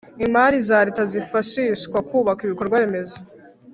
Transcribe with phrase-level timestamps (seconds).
[0.25, 3.19] Imari za leta zifashishwa kubaka ibikorwa remezo